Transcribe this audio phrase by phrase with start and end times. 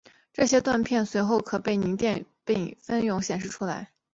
[0.33, 3.91] 这些片断随后可被凝胶电泳分开并显示出来。